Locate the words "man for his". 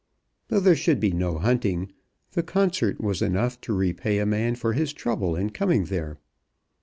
4.25-4.93